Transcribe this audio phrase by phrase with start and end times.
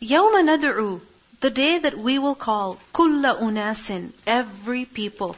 [0.00, 1.00] يَوْمَ نَدْعُو
[1.40, 5.36] The day that we will call كُلَّ أُنَاسٍ Every people,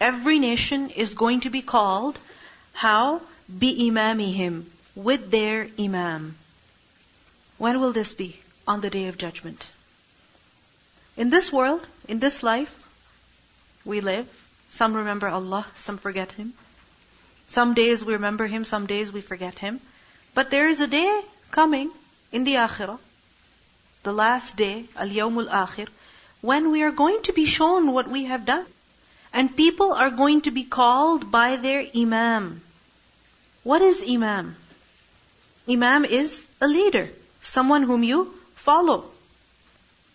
[0.00, 2.18] every nation is going to be called.
[2.72, 3.20] How?
[3.52, 4.64] بِإِمَامِهِمْ
[4.94, 6.36] With their imam.
[7.58, 8.38] When will this be?
[8.66, 9.70] On the day of judgment.
[11.16, 12.88] In this world, in this life,
[13.84, 14.26] we live.
[14.68, 16.52] Some remember Allah, some forget Him.
[17.48, 19.80] Some days we remember Him, some days we forget Him.
[20.34, 21.90] But there is a day coming
[22.32, 22.98] in the Akhirah,
[24.03, 25.87] the last day, Al-Yawmul Akhir,
[26.41, 28.65] when we are going to be shown what we have done.
[29.33, 32.61] And people are going to be called by their Imam.
[33.63, 34.55] What is Imam?
[35.69, 37.09] Imam is a leader,
[37.41, 39.05] someone whom you follow.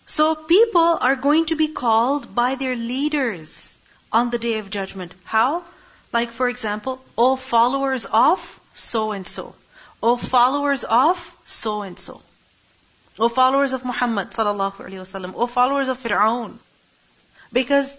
[0.05, 3.77] So people are going to be called by their leaders
[4.11, 5.13] on the day of judgment.
[5.23, 5.63] How?
[6.13, 9.55] Like for example, O followers of so and so.
[10.03, 12.21] O followers of so and so.
[13.19, 15.33] O followers of Muhammad sallallahu alaihi wasallam.
[15.35, 16.57] O followers of Fir'aun.
[17.51, 17.97] Because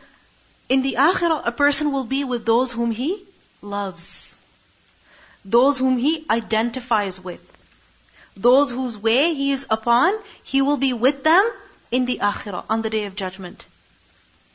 [0.69, 3.25] in the akhirah, a person will be with those whom he
[3.61, 4.37] loves.
[5.45, 7.45] Those whom he identifies with.
[8.37, 11.51] Those whose way he is upon, he will be with them
[11.91, 13.67] in the akhirah, on the day of judgment.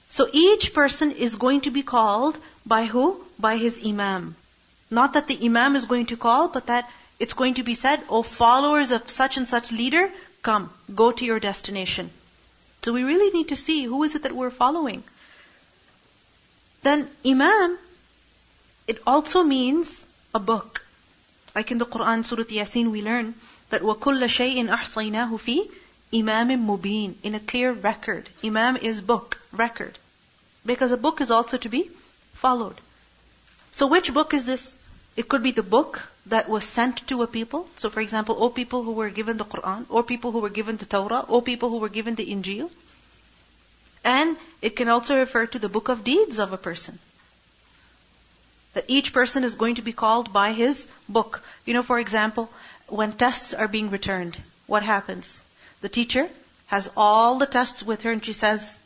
[0.08, 3.22] So each person is going to be called by who?
[3.40, 4.36] By his imam.
[4.92, 6.90] Not that the imam is going to call, but that
[7.20, 10.12] it's going to be said, O followers of such and such leader,
[10.43, 12.11] come, go to your destination.
[12.83, 15.03] So we really need to see who is it that we're following.
[16.83, 17.79] Then imam,
[18.87, 20.85] it also means a book.
[21.55, 23.35] Like in the Quran, Surah Yasin, we learn
[23.71, 25.69] that وَكُلَّ شَيْءٍ أَحْصَيْنَاهُ فِي
[26.13, 28.29] Imam Mubin, in a clear record.
[28.43, 29.99] Imam is book, record.
[30.65, 31.91] Because a book is also to be
[32.33, 32.81] followed.
[33.73, 34.75] So which book is this?
[35.16, 37.68] It could be the book that was sent to a people.
[37.78, 40.78] So for example, O people who were given the Quran, or people who were given
[40.78, 42.72] the Torah, or people who were given the Injil.
[44.04, 47.00] And it can also refer to the book of deeds of a person.
[48.74, 51.44] That each person is going to be called by his book.
[51.66, 52.50] You know, for example,
[52.88, 54.36] when tests are being returned,
[54.66, 55.42] what happens?
[55.82, 56.28] The teacher
[56.68, 58.80] has all the tests with her and she says,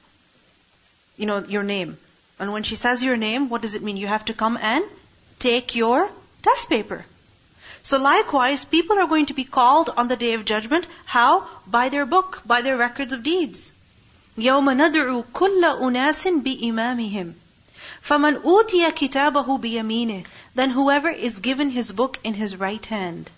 [1.15, 1.97] you know, your name.
[2.39, 3.97] And when she says your name, what does it mean?
[3.97, 4.83] You have to come and
[5.39, 6.09] take your
[6.42, 7.04] test paper.
[7.82, 10.86] So likewise, people are going to be called on the day of judgment.
[11.04, 11.46] How?
[11.66, 13.72] By their book, by their records of deeds.
[14.36, 17.34] يَوْمَ نَدْعُو كُلَّ أُنَاسٍ بِإِمَامِهِمْ
[18.02, 23.30] فَمَنْ أُوتِيَ كِتَابَهُ بِيَمِينِهِ Then whoever is given his book in his right hand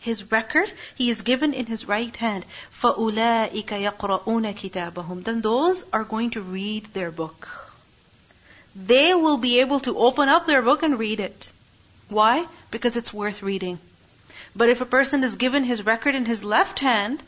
[0.00, 2.44] his record, he is given in his right hand.
[2.80, 7.48] فَأُولَٰئِكَ يَقْرَؤُونَ كِتَابَهُم Then those are going to read their book.
[8.76, 11.50] They will be able to open up their book and read it.
[12.12, 12.46] Why?
[12.70, 13.78] Because it's worth reading.
[14.56, 17.22] But if a person is given his record in his left hand,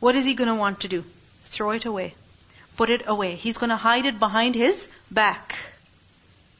[0.00, 1.04] what is he going to want to do?
[1.44, 2.14] Throw it away.
[2.76, 3.36] Put it away.
[3.36, 5.56] He's going to hide it behind his back.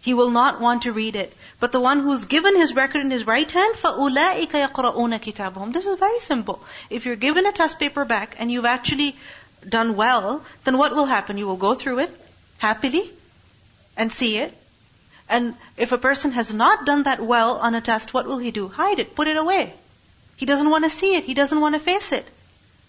[0.01, 1.35] He will not want to read it.
[1.61, 5.87] But the one who's given his record in his right hand, فَأُولَٰئِكَ يَقْرَؤُونَ كِتَابَهُم This
[5.87, 6.63] is very simple.
[6.91, 9.17] If you're given a test paper back and you've actually
[9.67, 11.39] done well, then what will happen?
[11.39, 12.11] You will go through it
[12.59, 13.11] happily
[13.97, 14.53] and see it.
[15.29, 18.51] And if a person has not done that well on a test, what will he
[18.51, 18.69] do?
[18.69, 19.73] Hide it, put it away.
[20.37, 22.27] He doesn't want to see it, he doesn't want to face it.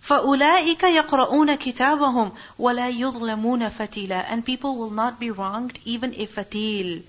[0.07, 7.03] فَأُولَٰئِكَ يَقْرَؤُونَ كِتَابَهُمْ وَلَا يُظْلَمُونَ فَتِيلًا And people will not be wronged even if fatil.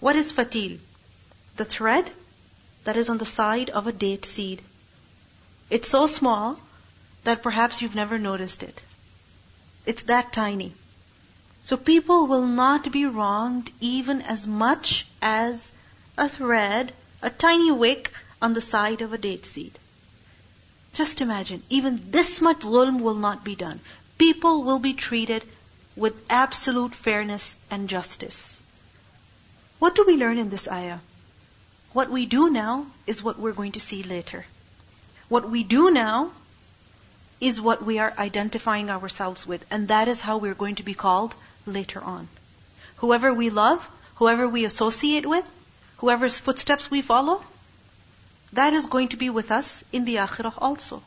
[0.00, 0.78] What is fatil?
[1.60, 2.10] the thread
[2.84, 4.62] that is on the side of a date seed.
[5.68, 6.58] It's so small
[7.24, 8.82] that perhaps you've never noticed it.
[9.84, 10.72] It's that tiny.
[11.65, 15.71] So people will not be wronged even as much as
[16.15, 16.93] a thread,
[17.23, 19.79] a tiny wick on the side of a date seed.
[20.93, 23.79] Just imagine, even this much zulm will not be done.
[24.19, 25.43] People will be treated
[25.95, 28.61] with absolute fairness and justice.
[29.79, 30.99] What do we learn in this ayah?
[31.93, 34.45] What we do now is what we're going to see later.
[35.29, 36.31] What we do now
[37.41, 40.93] is what we are identifying ourselves with, and that is how we're going to be
[40.93, 41.33] called
[41.66, 42.28] later on.
[42.96, 45.44] Whoever we love, whoever we associate with,
[45.98, 47.42] whoever's footsteps we follow,
[48.52, 51.02] that is going to be with us in the akhirah also.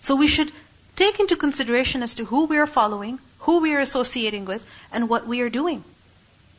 [0.00, 0.52] So we should
[0.94, 5.08] take into consideration as to who we are following, who we are associating with, and
[5.08, 5.82] what we are doing.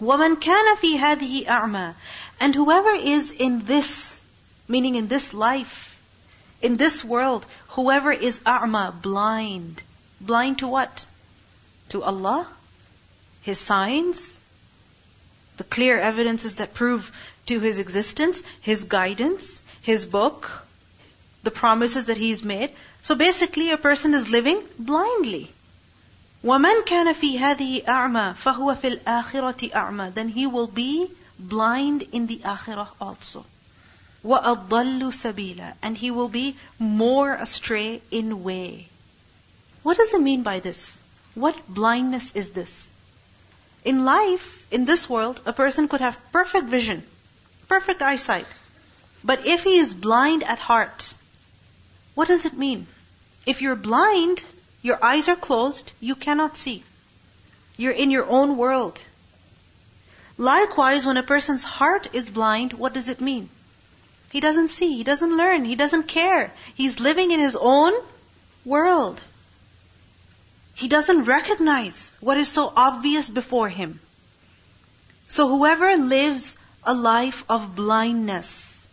[0.01, 1.95] وَمَنْ كَانَ فِي هَذِهِ أَعْمَى
[2.39, 4.24] And whoever is in this,
[4.68, 6.00] meaning in this life,
[6.62, 9.81] in this world, whoever is a'ma, blind.
[10.21, 11.06] Blind to what?
[11.89, 12.48] To Allah?
[13.42, 14.39] His signs?
[15.57, 17.12] The clear evidences that prove
[17.48, 20.68] to his existence, his guidance, his book,
[21.48, 22.71] the promises that He's made.
[23.01, 25.50] So basically, a person is living blindly.
[26.44, 31.09] وَمَنْ كَانَ فِي هَذِهِ أَعْمَى فَهُوَ فِي الْآخِرَةِ أَعْمَى Then he will be
[31.39, 33.45] blind in the akhirah also.
[34.25, 38.89] وَأَضَلُّ سَبِيلًا And he will be more astray in way.
[39.83, 41.00] What does it mean by this?
[41.33, 42.89] What blindness is this?
[43.84, 47.02] In life, in this world, a person could have perfect vision,
[47.69, 48.46] perfect eyesight.
[49.25, 51.14] But if he is blind at heart,
[52.14, 52.87] what does it mean?
[53.44, 54.43] If you're blind,
[54.82, 56.84] your eyes are closed, you cannot see.
[57.76, 59.00] You're in your own world.
[60.38, 63.49] Likewise, when a person's heart is blind, what does it mean?
[64.31, 66.52] He doesn't see, he doesn't learn, he doesn't care.
[66.75, 67.93] He's living in his own
[68.64, 69.20] world.
[70.75, 73.98] He doesn't recognize what is so obvious before him.
[75.26, 78.86] So whoever lives a life of blindness,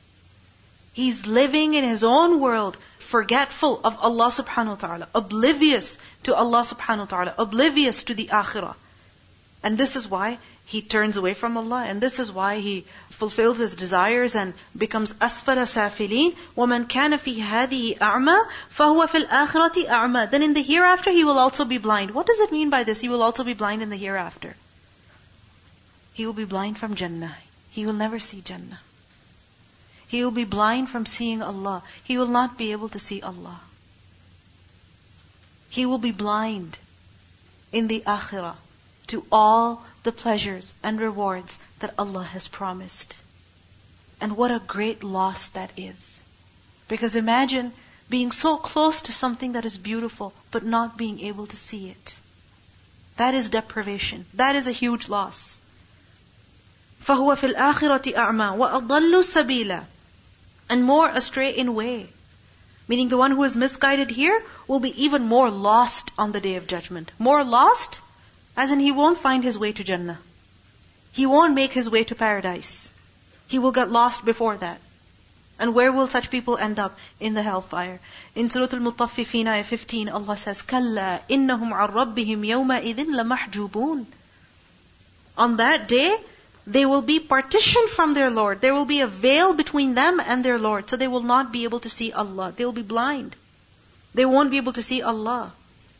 [0.93, 6.63] he's living in his own world, forgetful of Allah subhanahu wa ta'ala, oblivious to Allah
[6.63, 8.75] subhanahu wa ta'ala, oblivious to the akhirah.
[9.61, 10.39] And this is why
[10.69, 15.13] he turns away from Allah, and this is why he fulfills his desires and becomes
[15.13, 16.35] asfala safilin.
[16.55, 18.37] وَمَنْ كَانَ فِي هَذِهِ أَعْمَى
[18.77, 22.11] فَهُوَ فِي الْآخِرَةِ أَعْمَى Then in the hereafter he will also be blind.
[22.11, 22.99] What does it mean by this?
[22.99, 24.55] He will also be blind in the hereafter.
[26.13, 27.35] He will be blind from Jannah.
[27.71, 28.79] He will never see Jannah.
[30.07, 31.81] He will be blind from seeing Allah.
[32.03, 33.59] He will not be able to see Allah.
[35.69, 36.77] He will be blind
[37.71, 38.57] in the akhirah
[39.07, 43.16] to all the pleasures and rewards that Allah has promised.
[44.20, 46.22] And what a great loss that is.
[46.88, 47.72] Because imagine
[48.08, 52.20] being so close to something that is beautiful, but not being able to see it.
[53.16, 54.26] That is deprivation.
[54.34, 55.60] That is a huge loss.
[57.04, 59.84] فَهُوَ فِي الْآخِرَةِ أَعْمَى وَأَضَلُّ سَبِيلًا
[60.68, 62.08] And more astray in way.
[62.88, 66.56] Meaning the one who is misguided here will be even more lost on the day
[66.56, 67.10] of judgment.
[67.18, 68.00] More lost
[68.58, 70.18] as in, he won't find his way to Jannah.
[71.12, 72.88] He won't make his way to paradise.
[73.48, 74.80] He will get lost before that.
[75.58, 76.98] And where will such people end up?
[77.20, 78.00] In the hellfire.
[78.34, 84.06] In Surah Al-Mutaffifin, ayah 15, Allah says, كَلَّا إِنَّهُمْ عَنْ رَبِّهِمْ يَوْمَئِذٍ لَمَحْجُوبُونَ
[85.38, 86.16] On that day,
[86.66, 88.60] they will be partitioned from their Lord.
[88.60, 90.90] There will be a veil between them and their Lord.
[90.90, 92.52] So they will not be able to see Allah.
[92.56, 93.36] They will be blind.
[94.14, 95.52] They won't be able to see Allah.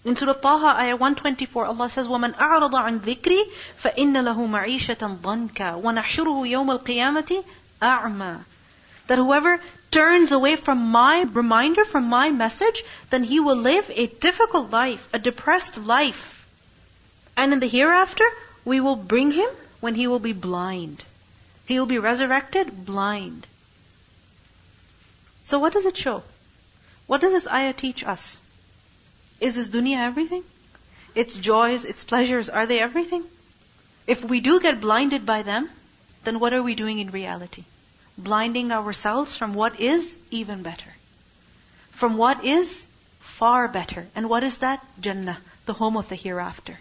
[0.04, 3.42] In Surah Taha, ayah 124, Allah says, وَمَنْ أَعْرَضَ عَنْ ذِكْرِي
[3.82, 7.44] فَإِنَّ لَهُ مَعِيشَةً ضَنْكَ وَنَحْشُرُهُ يَوْمَ الْقِيَامَةِ
[7.80, 8.44] أَعْمَى
[9.06, 14.06] That whoever turns away from my reminder, from my message, then he will live a
[14.06, 16.46] difficult life, a depressed life.
[17.36, 18.24] And in the hereafter,
[18.64, 19.48] we will bring him
[19.80, 21.04] when he will be blind.
[21.66, 23.46] He will be resurrected blind.
[25.44, 26.22] So what does it show?
[27.06, 28.38] What does this ayah teach us?
[29.39, 30.43] Is this dunya everything?
[31.15, 33.23] Its joys, its pleasures, are they everything?
[34.07, 35.69] If we do get blinded by them,
[36.23, 37.63] then what are we doing in reality?
[38.17, 40.93] Blinding ourselves from what is even better.
[41.91, 42.87] From what is
[43.19, 44.07] far better.
[44.15, 44.85] And what is that?
[44.99, 46.77] Jannah, the home of the hereafter.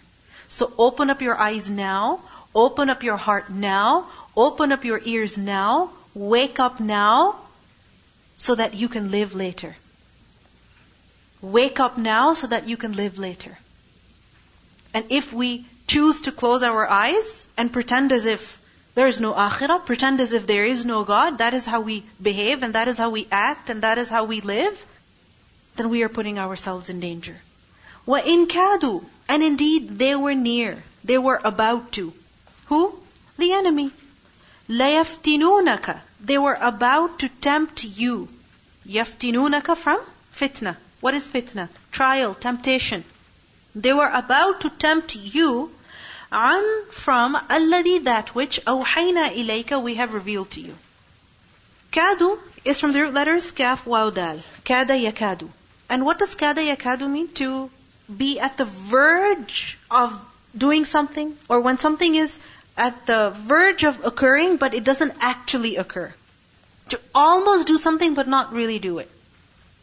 [0.47, 2.21] So open up your eyes now,
[2.53, 7.35] open up your heart now, open up your ears now, wake up now,
[8.37, 9.75] so that you can live later.
[11.40, 13.58] Wake up now so that you can live later.
[14.94, 18.60] And if we choose to close our eyes and pretend as if
[18.94, 22.04] there is no akhirah, pretend as if there is no God, that is how we
[22.22, 24.86] behave and that is how we act and that is how we live,
[25.76, 27.36] then we are putting ourselves in danger.
[28.06, 30.82] وَإِن كَادُوا And indeed, they were near.
[31.02, 32.12] They were about to.
[32.66, 32.98] Who?
[33.36, 33.90] The enemy.
[34.68, 38.28] لَيَفْتِنُونَكَ They were about to tempt you.
[38.86, 40.00] يَفْتِنُونَكَ from
[40.34, 40.76] fitna.
[41.01, 41.69] What is fitna?
[41.91, 43.03] Trial, temptation.
[43.75, 45.71] They were about to tempt you
[46.31, 50.75] an from alladhi that which awhayna ilayka we have revealed to you.
[51.91, 54.39] Kadu is from the root letters kaf waw dal.
[54.65, 55.49] Kada yakadu.
[55.89, 57.29] And what does kada yakadu mean?
[57.35, 57.69] To
[58.23, 60.19] be at the verge of
[60.57, 62.39] doing something or when something is
[62.77, 66.13] at the verge of occurring but it doesn't actually occur.
[66.89, 69.09] To almost do something but not really do it.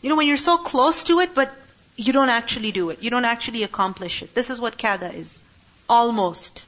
[0.02, 1.54] You know, when you're so close to it, but
[1.96, 3.04] you don't actually do it.
[3.04, 4.34] You don't actually accomplish it.
[4.34, 5.40] This is what kada is.
[5.88, 6.66] Almost.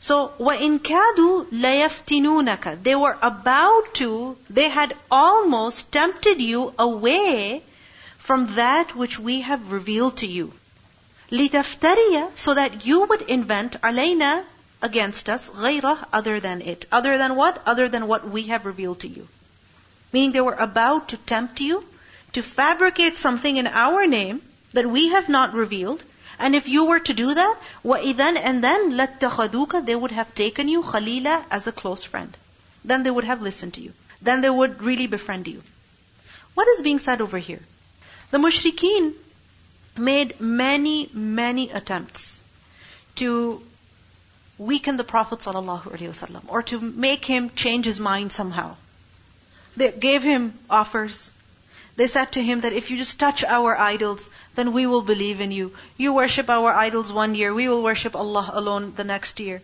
[0.00, 7.62] So, وَإِن كَادُوا لَيَفْتِنُونَكَ They were about to, they had almost tempted you away
[8.18, 10.52] from that which we have revealed to you.
[11.30, 14.44] لِتَفْتَرِيَ So that you would invent عَلَيْنَا
[14.82, 16.84] against us غَيْرَهُ other than it.
[16.92, 17.62] Other than what?
[17.64, 19.26] Other than what we have revealed to you.
[20.12, 21.82] Meaning they were about to tempt you
[22.32, 26.02] to fabricate something in our name that we have not revealed.
[26.38, 30.68] And if you were to do that, وَإِذَنْ and then لَاتَّخَذُوكَ They would have taken
[30.68, 32.36] you khalila as a close friend.
[32.84, 33.92] Then they would have listened to you.
[34.20, 35.62] Then they would really befriend you.
[36.54, 37.62] What is being said over here?
[38.30, 39.14] The mushrikeen
[39.96, 42.42] made many, many attempts
[43.16, 43.62] to
[44.58, 48.76] weaken the Prophet ﷺ or to make him change his mind somehow.
[49.76, 51.30] They gave him offers.
[51.96, 55.40] They said to him that if you just touch our idols, then we will believe
[55.40, 55.74] in you.
[55.96, 59.62] You worship our idols one year, we will worship Allah alone the next year.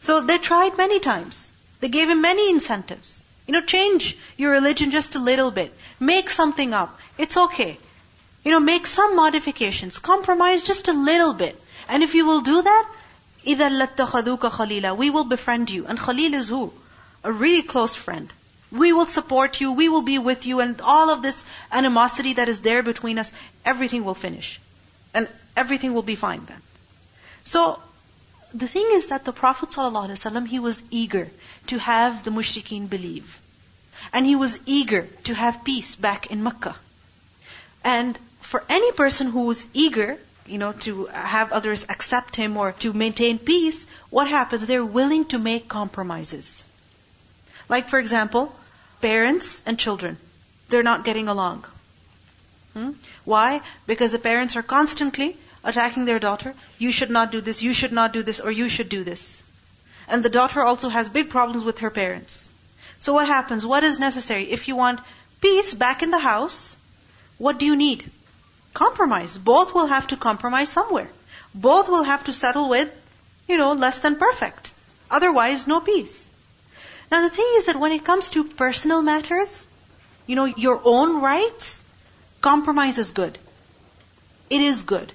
[0.00, 1.52] So they tried many times.
[1.80, 3.24] They gave him many incentives.
[3.46, 5.76] You know, change your religion just a little bit.
[5.98, 6.98] Make something up.
[7.18, 7.78] It's okay.
[8.44, 9.98] You know, make some modifications.
[9.98, 11.60] Compromise just a little bit.
[11.88, 12.88] And if you will do that,
[13.46, 15.86] إِذَا لَاتَّخَذُوكَ خَلِيلًا We will befriend you.
[15.86, 16.72] And Khalil is who?
[17.24, 18.32] A really close friend.
[18.71, 22.49] We will support you, we will be with you, and all of this animosity that
[22.49, 23.31] is there between us,
[23.65, 24.59] everything will finish.
[25.13, 26.61] And everything will be fine then.
[27.43, 27.81] So,
[28.53, 31.29] the thing is that the Prophet ﷺ, he was eager
[31.67, 33.39] to have the mushrikeen believe.
[34.13, 36.75] And he was eager to have peace back in Mecca.
[37.83, 42.71] And for any person who is eager, you know, to have others accept him or
[42.83, 44.65] to maintain peace, what happens?
[44.65, 46.63] They're willing to make compromises.
[47.69, 48.55] Like, for example,
[49.01, 50.17] parents and children.
[50.69, 51.65] They're not getting along.
[52.73, 52.91] Hmm?
[53.25, 53.61] Why?
[53.85, 56.53] Because the parents are constantly attacking their daughter.
[56.77, 59.43] You should not do this, you should not do this, or you should do this.
[60.07, 62.51] And the daughter also has big problems with her parents.
[62.99, 63.65] So what happens?
[63.65, 64.51] What is necessary?
[64.51, 65.01] If you want
[65.41, 66.75] peace back in the house,
[67.37, 68.09] what do you need?
[68.73, 69.37] Compromise.
[69.37, 71.09] Both will have to compromise somewhere.
[71.53, 72.89] Both will have to settle with,
[73.47, 74.73] you know, less than perfect.
[75.09, 76.26] Otherwise, no peace.
[77.11, 79.67] Now the thing is that when it comes to personal matters,
[80.25, 81.83] you know, your own rights,
[82.41, 83.37] compromise is good.
[84.49, 85.11] It is good.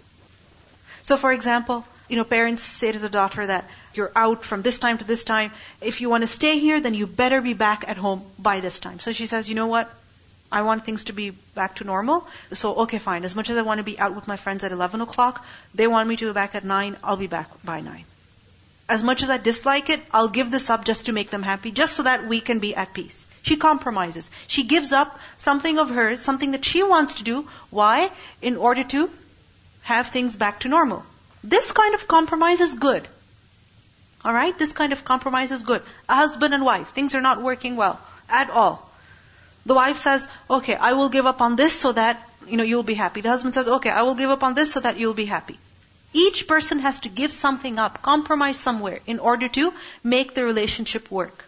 [1.02, 4.78] So for example, you know, parents say to the daughter that you're out from this
[4.78, 5.50] time to this time.
[5.80, 8.78] If you want to stay here, then you better be back at home by this
[8.78, 9.00] time.
[9.00, 9.90] So she says, you know what?
[10.50, 12.26] I want things to be back to normal.
[12.52, 13.24] So, okay, fine.
[13.24, 15.44] As much as I want to be out with my friends at 11 o'clock,
[15.74, 18.04] they want me to be back at 9, I'll be back by 9
[18.92, 21.70] as much as I dislike it, I'll give this up just to make them happy,
[21.70, 23.26] just so that we can be at peace.
[23.40, 24.30] She compromises.
[24.48, 27.48] She gives up something of hers, something that she wants to do.
[27.70, 28.10] Why?
[28.42, 29.08] In order to
[29.92, 31.06] have things back to normal.
[31.42, 33.08] This kind of compromise is good.
[34.26, 34.58] Alright?
[34.58, 35.82] This kind of compromise is good.
[36.10, 38.78] A husband and wife, things are not working well at all.
[39.64, 40.28] The wife says,
[40.60, 43.22] okay, I will give up on this so that, you know, you'll be happy.
[43.22, 45.58] The husband says, okay, I will give up on this so that you'll be happy.
[46.12, 49.72] Each person has to give something up, compromise somewhere in order to
[50.04, 51.44] make the relationship work.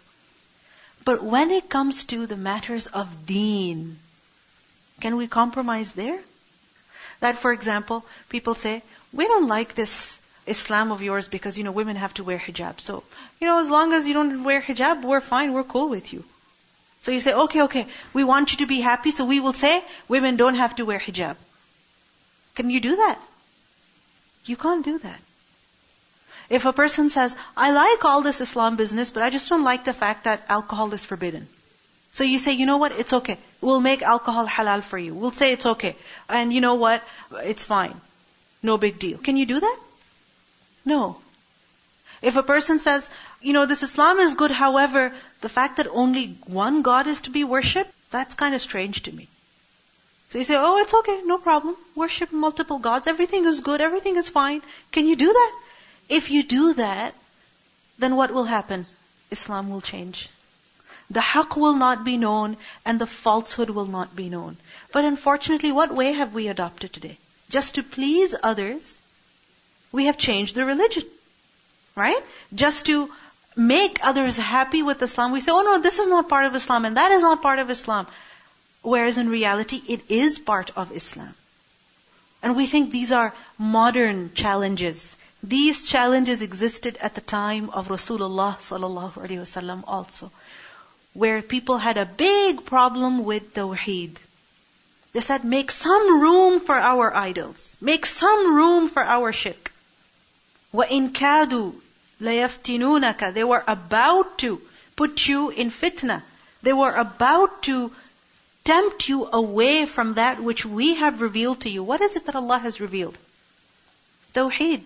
[1.03, 3.99] But when it comes to the matters of deen,
[5.01, 6.19] can we compromise there?
[7.19, 8.81] That, for example, people say,
[9.13, 12.79] we don't like this Islam of yours because, you know, women have to wear hijab.
[12.79, 13.03] So,
[13.39, 16.23] you know, as long as you don't wear hijab, we're fine, we're cool with you.
[17.01, 19.83] So you say, okay, okay, we want you to be happy, so we will say,
[20.07, 21.35] women don't have to wear hijab.
[22.55, 23.19] Can you do that?
[24.45, 25.19] You can't do that.
[26.49, 29.85] If a person says, I like all this Islam business, but I just don't like
[29.85, 31.47] the fact that alcohol is forbidden.
[32.13, 33.37] So you say, you know what, it's okay.
[33.61, 35.13] We'll make alcohol halal for you.
[35.13, 35.95] We'll say it's okay.
[36.29, 37.03] And you know what,
[37.43, 37.99] it's fine.
[38.63, 39.17] No big deal.
[39.17, 39.79] Can you do that?
[40.85, 41.17] No.
[42.21, 43.09] If a person says,
[43.41, 47.31] you know, this Islam is good, however, the fact that only one God is to
[47.31, 49.27] be worshipped, that's kind of strange to me.
[50.29, 51.75] So you say, oh, it's okay, no problem.
[51.95, 53.07] Worship multiple gods.
[53.07, 53.81] Everything is good.
[53.81, 54.61] Everything is fine.
[54.91, 55.51] Can you do that?
[56.09, 57.13] If you do that,
[57.99, 58.85] then what will happen?
[59.31, 60.29] Islam will change.
[61.09, 64.57] The haqq will not be known and the falsehood will not be known.
[64.91, 67.17] But unfortunately, what way have we adopted today?
[67.49, 68.99] Just to please others,
[69.91, 71.03] we have changed the religion.
[71.95, 72.23] Right?
[72.53, 73.11] Just to
[73.55, 76.85] make others happy with Islam, we say, oh no, this is not part of Islam
[76.85, 78.07] and that is not part of Islam
[78.84, 81.34] Whereas in reality, it is part of Islam.
[82.42, 85.16] And we think these are modern challenges.
[85.42, 90.32] These challenges existed at the time of Rasulullah sallallahu alaihi wasallam also,
[91.12, 94.16] where people had a big problem with tawheed.
[95.12, 97.76] They said, make some room for our idols.
[97.80, 99.72] Make some room for our shirk.
[100.72, 101.72] وَإِن كَادُوا
[102.20, 104.60] لَيَفْتِنُونَكَ They were about to
[104.94, 106.22] put you in fitna.
[106.62, 107.90] They were about to
[108.65, 111.83] tempt you away from that which we have revealed to you.
[111.83, 113.17] What is it that Allah has revealed?
[114.33, 114.81] Tawheed.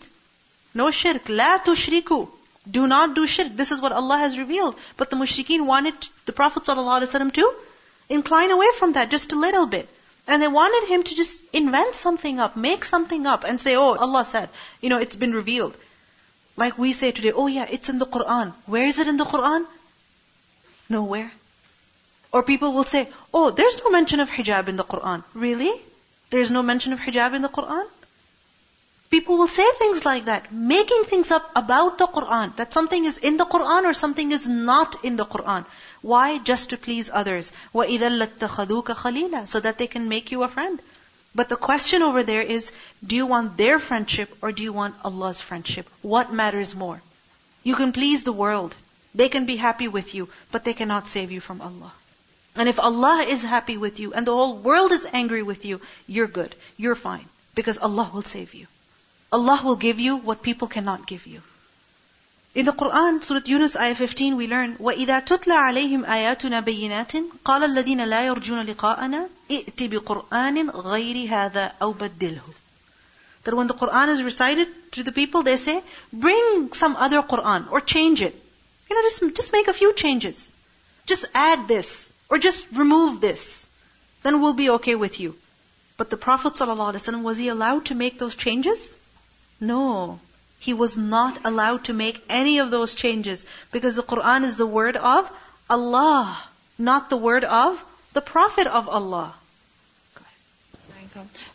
[0.74, 1.30] No shirk.
[1.30, 2.30] La tushriku.
[2.70, 3.56] Do not do shirk.
[3.56, 4.76] This is what Allah has revealed.
[4.98, 5.96] But the mushrikeen wanted
[6.26, 7.54] the Prophet ﷺ to
[8.10, 9.88] incline away from that just a little bit.
[10.28, 13.96] And they wanted him to just invent something up, make something up, and say, oh,
[13.96, 14.50] Allah said,
[14.82, 15.76] you know, it's been revealed.
[16.56, 18.54] Like we say today, oh yeah, it's in the Quran.
[18.66, 19.66] Where is it in the Quran?
[20.90, 21.32] Nowhere.
[22.33, 25.23] Or people will say, oh, there's no mention of hijab in the Quran.
[25.35, 25.73] Really?
[26.31, 27.87] There's no mention of hijab in the Quran?
[29.11, 33.19] People will say things like that, making things up about the Quran, that something is
[33.19, 35.65] in the Quran or something is not in the Quran.
[36.03, 36.39] Why?
[36.39, 37.53] Just to please others.
[37.73, 40.83] وَإِذَا لَاتَّخَذُوكَ خَلِيلًا So that they can make you a friend.
[41.35, 42.73] But the question over there is,
[43.07, 45.89] do you want their friendship or do you want Allah's friendship?
[46.03, 47.01] What matters more?
[47.63, 48.75] You can please the world.
[49.15, 51.93] They can be happy with you, but they cannot save you from Allah.
[52.59, 55.81] And if Allah is happy with you and the whole world is angry with you,
[56.07, 56.55] you're good.
[56.77, 57.27] You're fine.
[57.55, 58.67] Because Allah will save you.
[59.33, 61.43] Allah will give you what people cannot give you.
[62.55, 67.13] In the Quran, Surah Yunus, ayah 15, we learn, وَإِذَا تُتْلَى عَلَيْهِمْ آيَاتُنَا بَيِّنَاتٍ
[67.45, 72.55] قَالَ الَّذِينَ لَا يَرْجُونَ لِقَاءَنَا ائْتِ بِقُرْآنٍ غَيْرِ هَذَا أَوْ بَدِّلْهُ
[73.43, 77.73] That when the Quran is recited to the people, they say, bring some other Quran,
[77.73, 78.41] or change it.
[78.89, 80.53] You know, just, just make a few changes.
[81.07, 83.68] Just add this, or just remove this.
[84.24, 85.36] Then we'll be okay with you.
[85.98, 88.96] But the Prophet ﷺ, was he allowed to make those changes?
[89.60, 90.20] No.
[90.60, 94.66] He was not allowed to make any of those changes because the Quran is the
[94.66, 95.32] word of
[95.70, 96.38] Allah,
[96.78, 97.84] not the word of
[98.14, 99.34] the Prophet of Allah.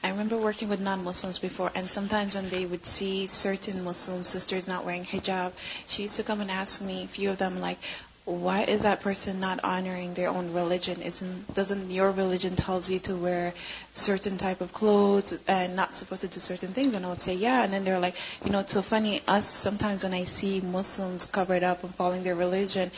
[0.02, 4.68] I remember working with non-Muslims before, and sometimes when they would see certain Muslim sisters
[4.68, 5.52] not wearing hijab,
[5.86, 7.78] she used to come and ask me, a few of them, like,
[8.26, 11.02] why is that person not honoring their own religion?
[11.02, 13.52] Isn't doesn't your religion tells you to wear
[13.92, 16.94] certain type of clothes and not supposed to do certain things?
[16.94, 17.62] And I would say, yeah.
[17.62, 19.20] And then they're like, you know, it's so funny.
[19.28, 22.90] Us sometimes when I see Muslims covered up and following their religion,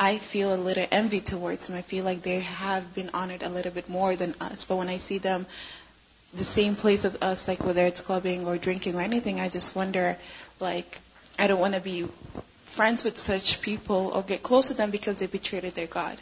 [0.00, 1.76] I feel a little envy towards them.
[1.76, 4.64] I feel like they have been honored a little bit more than us.
[4.64, 5.46] But when I see them
[6.34, 9.76] the same place as us, like whether it's clubbing or drinking or anything, I just
[9.76, 10.16] wonder,
[10.58, 10.98] like,
[11.38, 12.08] I don't want to be
[12.72, 16.18] friends with such people or get close to them because they betrayed their God.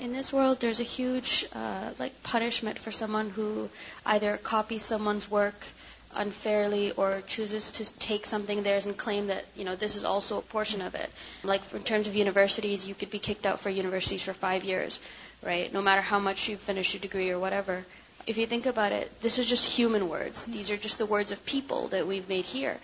[0.00, 3.68] In this world, there's a huge uh, like punishment for someone who
[4.06, 5.66] either copies someone's work
[6.14, 10.38] unfairly or chooses to take something theirs and claim that you know this is also
[10.38, 11.10] a portion of it.
[11.44, 15.00] Like in terms of universities, you could be kicked out for universities for five years,
[15.42, 15.72] right?
[15.72, 17.84] No matter how much you finish your degree or whatever.
[18.26, 20.44] If you think about it, this is just human words.
[20.44, 22.76] These are just the words of people that we've made here.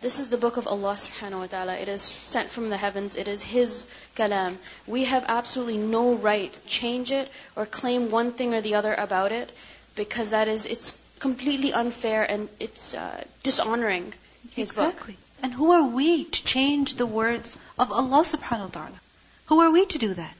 [0.00, 1.74] This is the book of Allah subhanahu wa ta'ala.
[1.74, 3.16] It is sent from the heavens.
[3.16, 3.84] It is His
[4.14, 4.58] kalam.
[4.86, 8.94] We have absolutely no right to change it or claim one thing or the other
[8.94, 9.50] about it
[9.96, 14.14] because that is, it's completely unfair and it's uh, dishonoring
[14.52, 15.14] His exactly.
[15.14, 15.22] book.
[15.42, 19.00] And who are we to change the words of Allah subhanahu wa ta'ala?
[19.46, 20.36] Who are we to do that?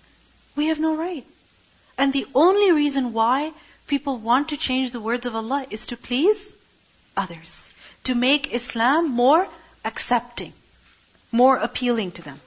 [0.54, 1.26] We have no right.
[1.96, 3.52] And the only reason why
[3.88, 6.54] people want to change the words of Allah is to please
[7.16, 7.70] others
[8.04, 9.46] to make Islam more
[9.84, 10.52] accepting,
[11.32, 12.40] more appealing to them,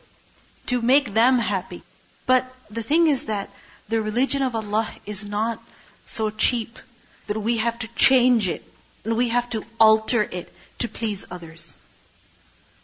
[0.68, 1.84] to make them happy.
[2.26, 3.50] But the thing is that
[3.90, 5.60] the religion of Allah is not
[6.06, 6.80] so cheap
[7.28, 8.64] that we have to change it
[9.04, 11.76] and we have to alter it to please others.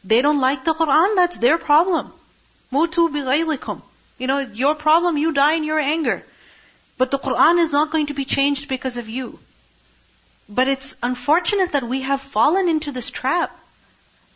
[0.04, 2.12] They don't like the Quran, that's their problem.
[2.72, 3.82] Mutu bighaylikum.
[4.18, 6.24] You know, your problem, you die in your anger.
[6.98, 9.40] But the Quran is not going to be changed because of you.
[10.50, 13.58] But it's unfortunate that we have fallen into this trap.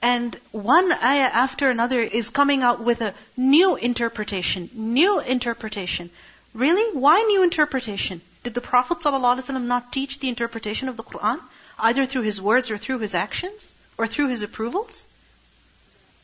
[0.02, 6.10] And one ayah after another is coming out with a new interpretation, new interpretation.
[6.54, 6.97] Really?
[6.97, 8.21] Why new interpretation?
[8.43, 11.39] Did the Prophet ﷺ not teach the interpretation of the Quran?
[11.78, 13.74] Either through his words or through his actions?
[13.97, 15.06] Or through his approvals?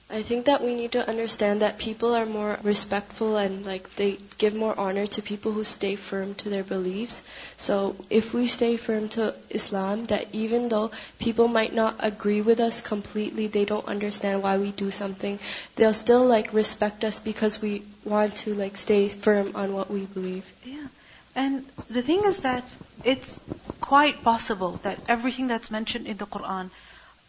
[0.09, 4.17] I think that we need to understand that people are more respectful and like they
[4.37, 7.23] give more honor to people who stay firm to their beliefs.
[7.57, 12.61] So if we stay firm to Islam, that even though people might not agree with
[12.61, 15.39] us completely, they don't understand why we do something,
[15.75, 20.05] they'll still like respect us because we want to like stay firm on what we
[20.05, 20.45] believe.
[20.63, 20.87] Yeah.
[21.35, 22.65] And the thing is that
[23.03, 23.41] it's
[23.81, 26.69] quite possible that everything that's mentioned in the Quran,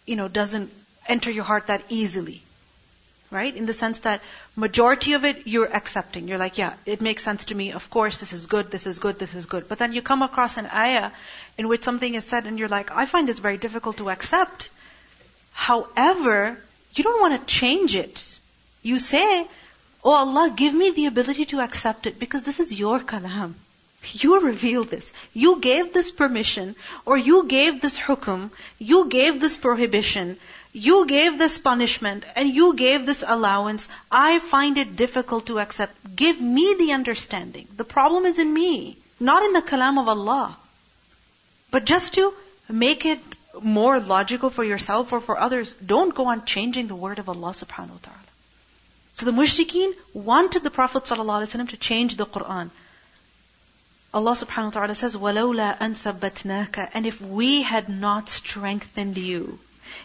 [0.06, 0.70] you know, doesn't
[1.08, 2.42] enter your heart that easily
[3.30, 3.54] right?
[3.54, 4.22] In the sense that
[4.56, 6.28] majority of it you're accepting.
[6.28, 7.72] You're like, yeah, it makes sense to me.
[7.72, 9.68] Of course, this is good, this is good, this is good.
[9.68, 11.10] But then you come across an ayah
[11.56, 14.70] in which something is said and you're like, I find this very difficult to accept.
[15.52, 16.58] However,
[16.94, 18.38] you don't want to change it.
[18.82, 19.46] You say,
[20.04, 23.54] Oh Allah, give me the ability to accept it because this is your kalam.
[24.12, 25.12] You revealed this.
[25.34, 28.50] You gave this permission or you gave this hukum.
[28.78, 30.38] You gave this prohibition.
[30.77, 33.89] You gave this punishment and you gave this allowance.
[34.11, 36.15] I find it difficult to accept.
[36.15, 37.67] Give me the understanding.
[37.77, 38.97] The problem is in me.
[39.19, 40.57] Not in the kalam of Allah.
[41.71, 42.33] But just to
[42.69, 43.19] make it
[43.61, 47.51] more logical for yourself or for others, don't go on changing the word of Allah
[47.51, 48.19] subhanahu wa ta'ala.
[49.15, 52.71] So the mushrikeen wanted the Prophet ﷺ to change the Quran.
[54.13, 59.59] Allah subhanahu wa ta'ala says, وَلَوْلَا أَن ثَبَّتْنَاكَ And if we had not strengthened you,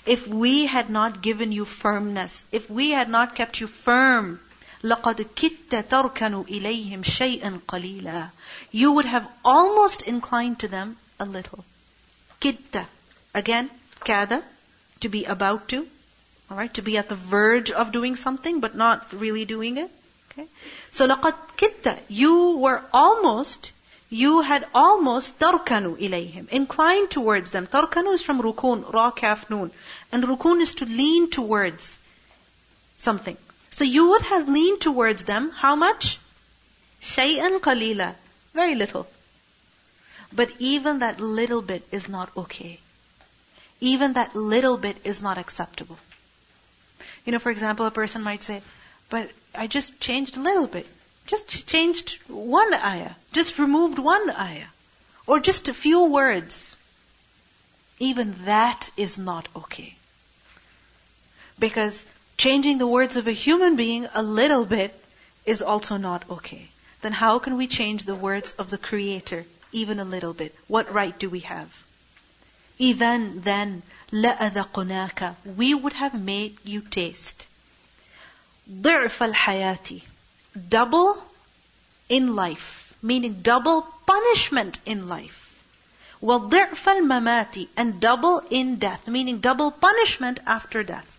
[0.06, 4.40] if we had not given you firmness, if we had not kept you firm,
[4.82, 8.30] لَقَدْ كِدْتَ تَرْكَنُ إِلَيْهِمْ شَيْئًا قَلِيلًا
[8.70, 11.64] You would have almost inclined to them a little.
[12.40, 12.86] Kitta.
[13.34, 13.68] Again,
[14.04, 14.42] kada,
[15.00, 15.86] to be about to.
[16.50, 19.90] Alright, to be at the verge of doing something, but not really doing it.
[20.32, 20.46] Okay?
[20.90, 23.71] So لَقَدْ كِدْتَ You were almost,
[24.13, 27.65] you had almost tarkanu ilayhim, inclined towards them.
[27.65, 29.71] Tarkanu is from rukun, ra kaf noon.
[30.11, 31.99] And rukun is to lean towards
[32.97, 33.37] something.
[33.71, 36.19] So you would have leaned towards them, how much?
[37.01, 38.13] Shay'an qalila.
[38.53, 39.07] Very little.
[40.31, 42.79] But even that little bit is not okay.
[43.79, 45.97] Even that little bit is not acceptable.
[47.25, 48.61] You know, for example, a person might say,
[49.09, 50.85] but I just changed a little bit.
[51.26, 53.14] Just changed one ayah.
[53.32, 54.68] Just removed one ayah.
[55.26, 56.76] Or just a few words.
[57.98, 59.94] Even that is not okay.
[61.58, 62.06] Because
[62.36, 64.94] changing the words of a human being a little bit
[65.44, 66.68] is also not okay.
[67.02, 70.54] Then how can we change the words of the Creator even a little bit?
[70.66, 71.68] What right do we have?
[72.78, 73.82] Even then,
[74.12, 77.46] لَأَذَقْنَاكَ We would have made you taste.
[78.70, 80.02] ضِعْفَ الْحَيَاةِ
[80.68, 81.22] Double
[82.08, 85.44] in life, meaning double punishment in life.
[86.22, 91.18] وَضِعْفَ الْمَمَاتِ And double in death, meaning double punishment after death.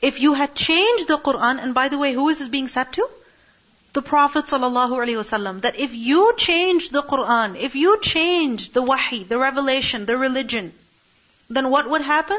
[0.00, 2.92] If you had changed the Quran, and by the way, who is this being said
[2.92, 3.08] to?
[3.94, 9.38] The Prophet ﷺ, that if you change the Quran, if you change the wahi, the
[9.38, 10.72] revelation, the religion,
[11.48, 12.38] then what would happen?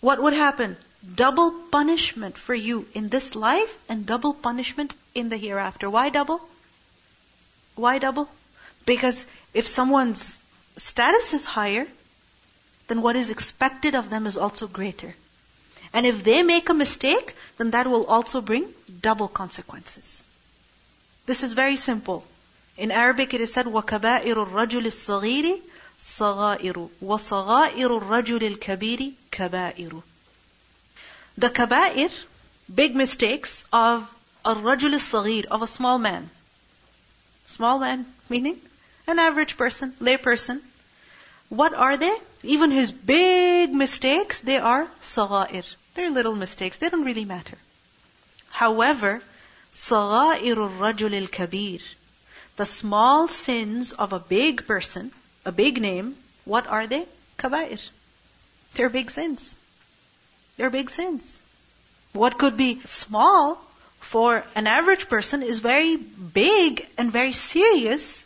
[0.00, 0.76] What would happen?
[1.14, 5.90] Double punishment for you in this life and double punishment in the hereafter.
[5.90, 6.40] Why double?
[7.74, 8.28] Why double?
[8.86, 10.40] Because if someone's
[10.76, 11.86] status is higher,
[12.88, 15.14] then what is expected of them is also greater.
[15.92, 18.66] And if they make a mistake, then that will also bring
[19.00, 20.24] double consequences.
[21.26, 22.24] This is very simple.
[22.76, 25.60] In Arabic it is said, وَكَبَائِرُ الرَّجُلِ الصَّغِيرِ
[26.00, 30.02] صَغَائِرُ وَصَغَائِرُ الرَّجُلِ الْكَبِيرِ كَبَائِرُ
[31.37, 32.11] the kabair,
[32.73, 36.29] big mistakes of a rajul sagir, of a small man.
[37.45, 38.59] Small man, meaning
[39.05, 40.61] an average person, lay person.
[41.49, 42.15] What are they?
[42.43, 45.63] Even his big mistakes, they are sagair.
[45.93, 46.77] They're little mistakes.
[46.79, 47.57] They don't really matter.
[48.49, 49.21] However,
[49.73, 51.79] sagairul rajulil kabir,
[52.55, 55.11] the small sins of a big person,
[55.45, 57.05] a big name, what are they?
[57.37, 57.89] Kabair.
[58.73, 59.57] They're big sins.
[60.57, 61.39] They're big sins.
[62.13, 63.61] What could be small
[63.99, 68.25] for an average person is very big and very serious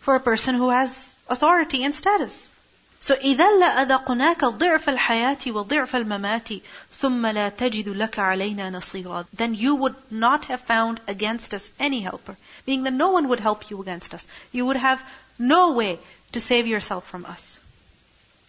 [0.00, 2.52] for a person who has authority and status.
[3.00, 6.48] So إذا لأذقناك ضعف الحياة وضعف الممات
[6.92, 12.00] ثم لا تجد لك علينا نصيرا Then you would not have found against us any
[12.00, 12.36] helper.
[12.66, 14.26] Meaning that no one would help you against us.
[14.50, 15.02] You would have
[15.38, 16.00] no way
[16.32, 17.60] to save yourself from us.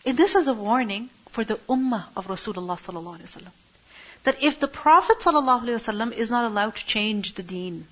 [0.06, 3.52] And this is a warning for the ummah of Rasulullah sallallahu alaihi wasallam.
[4.24, 7.88] That if the Prophet sallallahu alaihi wasallam is not allowed to change the deen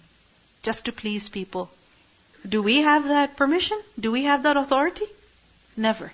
[0.63, 1.69] just to please people,
[2.47, 3.81] do we have that permission?
[3.99, 5.05] Do we have that authority?
[5.75, 6.11] Never.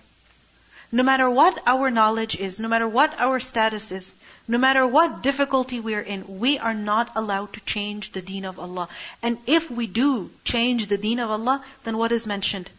[0.91, 4.13] No matter what our knowledge is, no matter what our status is,
[4.47, 8.45] no matter what difficulty we are in, we are not allowed to change the deen
[8.45, 8.87] of Allah.
[9.23, 12.69] And if we do change the deen of Allah, then what is mentioned?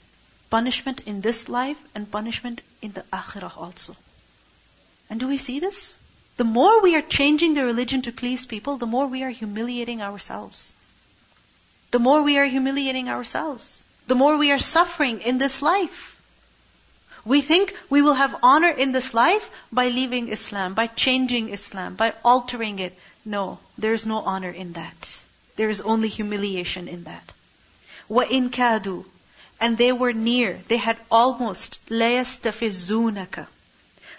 [0.48, 3.96] Punishment in this life and punishment in the akhirah also.
[5.13, 5.95] And do we see this?
[6.37, 10.01] The more we are changing the religion to please people, the more we are humiliating
[10.01, 10.73] ourselves
[11.91, 16.15] the more we are humiliating ourselves, the more we are suffering in this life.
[17.25, 21.95] We think we will have honor in this life by leaving Islam, by changing Islam,
[21.95, 22.97] by altering it.
[23.25, 25.23] No, there is no honor in that.
[25.55, 27.33] There is only humiliation in that.
[28.09, 29.05] وَإِن كَادُوا
[29.59, 33.47] And they were near, they had almost لَيَسْتَفِزُّونَكَ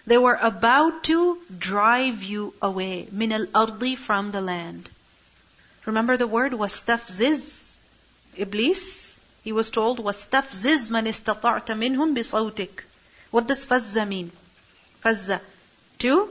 [0.08, 3.08] they were about to drive you away.
[3.12, 4.90] Min al ardi from the land.
[5.86, 7.78] Remember the word was tafziz.
[8.38, 12.84] Iblis, he was told was tafziz man istata'ta minhum bisawtik.
[13.32, 14.32] What does fazza mean?
[15.04, 15.42] Fazza.
[16.00, 16.30] To?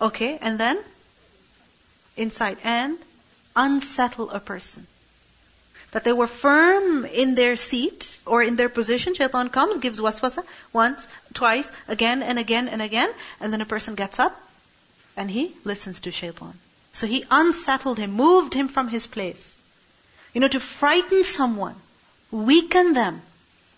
[0.00, 0.78] Okay, and then?
[2.16, 2.58] Inside.
[2.62, 2.98] And
[3.56, 4.86] unsettle a person
[5.94, 9.14] that they were firm in their seat or in their position.
[9.14, 13.94] Shaitan comes, gives waswasa once, twice, again and again and again, and then a person
[13.94, 14.34] gets up
[15.16, 16.52] and he listens to shaitan.
[16.92, 19.56] So he unsettled him, moved him from his place.
[20.32, 21.76] You know, to frighten someone,
[22.32, 23.22] weaken them,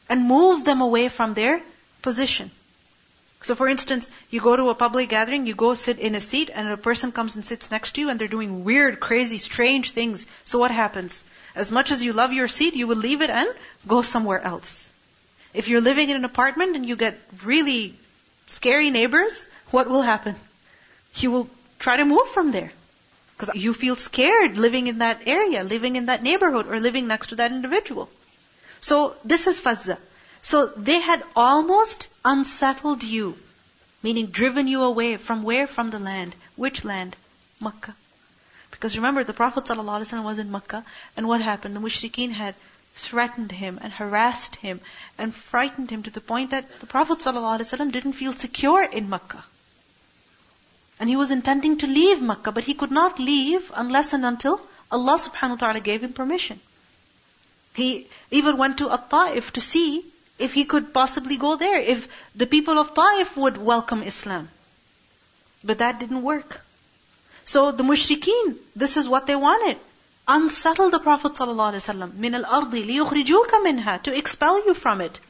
[0.09, 1.61] and move them away from their
[2.01, 2.51] position.
[3.43, 6.51] So for instance, you go to a public gathering, you go sit in a seat,
[6.53, 9.91] and a person comes and sits next to you, and they're doing weird, crazy, strange
[9.93, 10.27] things.
[10.45, 11.23] So what happens?
[11.55, 13.49] As much as you love your seat, you will leave it and
[13.87, 14.91] go somewhere else.
[15.55, 17.95] If you're living in an apartment and you get really
[18.47, 20.35] scary neighbors, what will happen?
[21.15, 22.73] You will try to move from there.
[23.37, 27.29] Because you feel scared living in that area, living in that neighborhood, or living next
[27.29, 28.09] to that individual.
[28.81, 29.99] So this is fazza.
[30.47, 33.37] So they had almost unsettled you,
[34.01, 35.67] meaning driven you away from where?
[35.67, 36.37] From the land.
[36.55, 37.17] Which land?
[37.59, 37.97] Makkah.
[38.71, 40.85] Because remember, the Prophet ﷺ was in Makkah,
[41.17, 41.75] and what happened?
[41.75, 42.55] The mushrikeen had
[42.95, 44.81] threatened him and harassed him
[45.19, 49.45] and frightened him to the point that the Prophet ﷺ didn't feel secure in Makkah.
[51.01, 54.61] And he was intending to leave Makkah, but he could not leave unless and until
[54.93, 56.61] Allah subhanahu wa ta'ala gave him permission.
[57.75, 60.05] He even went to At-Ta'if to see
[60.39, 64.49] if he could possibly go there, if the people of Taif would welcome Islam.
[65.65, 66.61] But that didn't work.
[67.45, 69.79] So the mushrikeen, this is what they wanted.
[70.29, 75.21] Unsettle the Prophet ﷺ, min al-ardi liyukhrijuka minha, to expel you from it.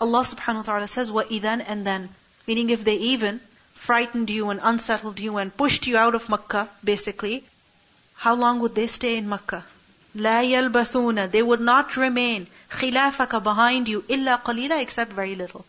[0.00, 2.14] Allah subhanahu wa ta'ala says, wa Then and then.
[2.46, 3.40] Meaning if they even
[3.72, 7.44] frightened you and unsettled you and pushed you out of Makkah, basically,
[8.14, 9.64] how long would they stay in Makkah?
[10.15, 15.65] لا يلبثون They would not remain خلافك behind you إلا قليلا except very little.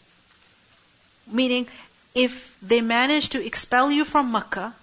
[1.26, 1.66] Meaning,
[2.14, 4.74] if they manage to expel you from Makkah,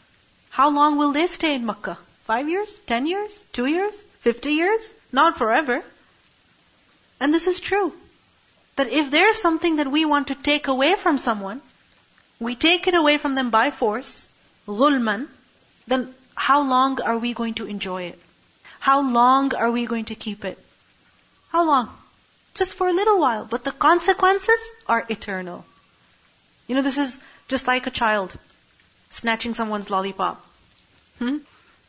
[0.50, 1.98] how long will they stay in Makkah?
[2.26, 2.80] Five years?
[2.86, 3.44] Ten years?
[3.54, 4.04] Two years?
[4.20, 4.94] Fifty years?
[5.12, 5.84] Not forever.
[7.20, 7.94] And this is true.
[8.76, 11.62] That if there's something that we want to take away from someone,
[12.40, 14.28] we take it away from them by force,
[14.68, 15.28] ظلman,
[15.88, 18.20] then how long are we going to enjoy it?
[18.80, 20.58] How long are we going to keep it?
[21.50, 21.90] How long?
[22.56, 25.66] Just for a little while, but the consequences are eternal.
[26.68, 28.36] You know, this is just like a child
[29.10, 30.46] snatching someone's lollipop.
[31.20, 31.38] Hmm?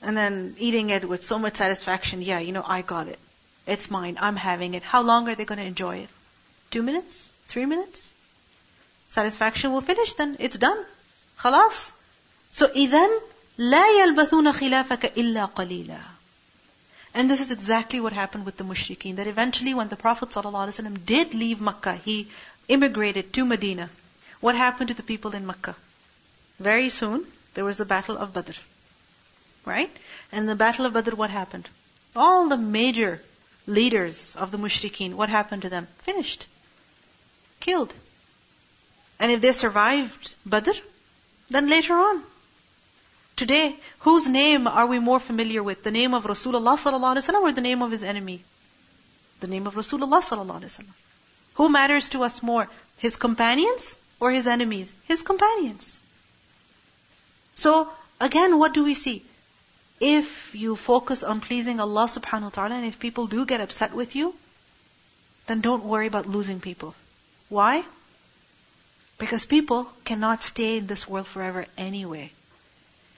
[0.02, 2.22] And then eating it with so much satisfaction.
[2.22, 3.18] Yeah, you know, I got it.
[3.66, 4.18] It's mine.
[4.20, 4.82] I'm having it.
[4.82, 6.08] How long are they going to enjoy it?
[6.70, 7.30] Two minutes?
[7.48, 8.12] Three minutes?
[9.08, 10.36] Satisfaction will finish then.
[10.38, 10.84] It's done.
[11.38, 11.92] خلاص.
[12.52, 13.20] So إذن
[13.58, 16.00] لا يلبثون خلافك إلا قليلا.
[17.13, 19.15] And this is exactly what happened with the mushrikeen.
[19.15, 22.29] That eventually when the Prophet ﷺ did leave Makkah, he
[22.67, 23.89] immigrated to Medina.
[24.39, 25.75] What happened to the people in Makkah?
[26.59, 28.53] Very soon, there was the Battle of Badr.
[29.65, 29.91] Right?
[30.31, 31.67] And the Battle of Badr, what happened?
[32.15, 33.21] All the major
[33.65, 35.87] leaders of the mushrikeen, what happened to them?
[35.99, 36.45] Finished.
[37.59, 37.93] Killed.
[39.19, 40.71] And if they survived Badr,
[41.49, 42.23] then later on,
[43.39, 43.75] today,
[44.05, 45.83] whose name are we more familiar with?
[45.83, 48.41] The name of Rasulullah sallallahu alaihi wasallam or the name of his enemy?
[49.39, 50.97] The name of Rasulullah sallallahu alaihi wasallam.
[51.59, 52.67] Who matters to us more?
[53.05, 54.93] His companions or his enemies?
[55.11, 55.99] His companions.
[57.55, 57.75] So,
[58.29, 59.15] again, what do we see?
[59.99, 63.95] If you focus on pleasing Allah subhanahu wa ta'ala and if people do get upset
[64.01, 64.33] with you,
[65.47, 66.93] then don't worry about losing people.
[67.49, 67.83] Why?
[69.17, 72.31] Because people cannot stay in this world forever anyway.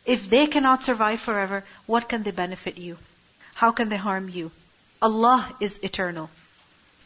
[0.04, 2.96] If they cannot survive forever, what can they benefit you?
[3.54, 4.52] How can they harm you?
[5.02, 6.30] Allah is eternal.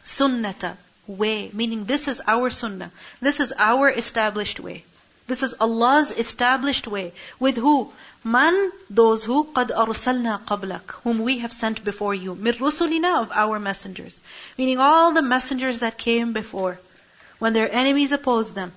[0.05, 2.91] Sunnata, way, meaning this is our sunnah.
[3.19, 4.85] This is our established way.
[5.27, 7.13] This is Allah's established way.
[7.39, 7.91] With who?
[8.23, 12.35] Man, those who قَدْ أَرْسَلْنَا قَبْلَكَ Whom we have sent before you.
[12.35, 14.21] مِن رُسُلِنَا Of our messengers.
[14.57, 16.79] Meaning all the messengers that came before.
[17.39, 18.73] When their enemies opposed them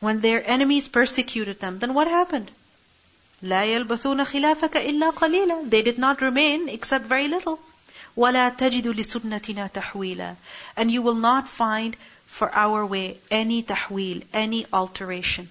[0.00, 2.50] when their enemies persecuted them, then what happened?
[3.42, 5.70] لا يلبثون خلافك إلا قليلا.
[5.70, 7.58] They did not remain except very little.
[8.16, 10.36] ولا تجد لسنتنا تحويلا.
[10.76, 15.48] And you will not find for our way any tahwil, any alteration.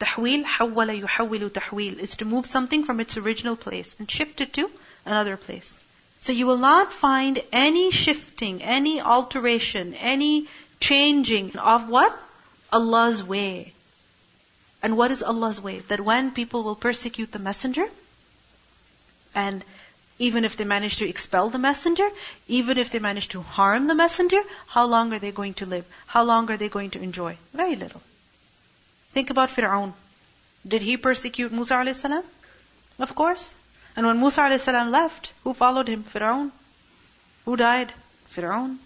[0.00, 4.52] Tahwil, حول يحول tahwil, is to move something from its original place and shift it
[4.52, 4.70] to
[5.06, 5.80] another place.
[6.20, 10.48] So you will not find any shifting, any alteration, any
[10.80, 12.16] changing of what?
[12.72, 13.72] Allah's way.
[14.83, 15.79] And what is Allah's way?
[15.79, 17.85] That when people will persecute the messenger,
[19.33, 19.63] and
[20.19, 22.07] even if they manage to expel the messenger,
[22.47, 25.85] even if they manage to harm the messenger, how long are they going to live?
[26.05, 27.37] How long are they going to enjoy?
[27.53, 28.01] Very little.
[29.13, 29.93] Think about Fir'aun.
[30.67, 32.05] Did he persecute Musa a.s.?
[32.99, 33.55] Of course.
[33.95, 34.67] And when Musa a.s.
[34.67, 36.03] left, who followed him?
[36.03, 36.51] Fir'aun.
[37.45, 37.91] Who died?
[38.35, 38.77] Fir'aun.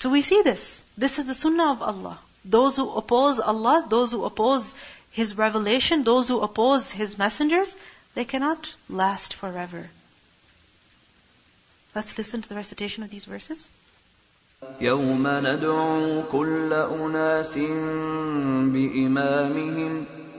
[0.00, 0.82] So we see this.
[0.98, 2.18] This is the sunnah of Allah.
[2.45, 4.73] Those who oppose Allah, those who oppose
[5.11, 7.75] His revelation, those who oppose His messengers,
[8.15, 9.89] they cannot last forever.
[11.95, 13.67] Let's listen to the recitation of these verses.
[14.81, 17.53] يوم ندعو كل أناس
[18.73, 20.05] بإمامهم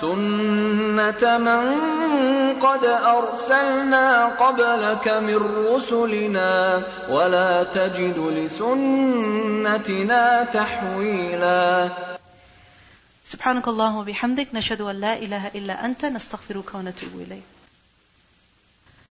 [0.00, 1.64] سنة من
[2.60, 8.84] قد أرسلنا قبلك من رسلنا ولا تجد لسنتنا
[10.44, 11.90] تحويلا.
[13.24, 17.59] سبحانك اللهم وبحمدك نشهد أن لا إله إلا أنت نستغفرك ونتوب إليك.